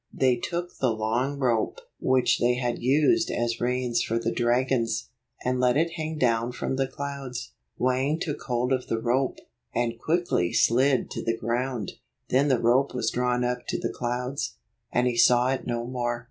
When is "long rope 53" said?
0.91-2.09